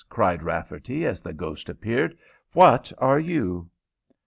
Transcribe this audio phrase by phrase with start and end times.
[0.09, 2.17] cried Rafferty, as the ghost appeared,
[2.55, 3.69] "phwat are you?"